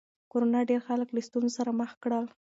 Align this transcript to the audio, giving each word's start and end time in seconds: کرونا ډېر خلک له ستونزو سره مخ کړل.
کرونا 0.31 0.59
ډېر 0.69 0.81
خلک 0.87 1.07
له 1.13 1.21
ستونزو 1.27 1.55
سره 1.57 1.71
مخ 1.79 1.91
کړل. 2.03 2.25